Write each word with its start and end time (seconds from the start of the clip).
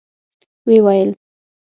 ويې 0.65 0.79
ويل: 0.85 1.09